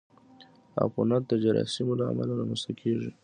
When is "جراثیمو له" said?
1.43-2.05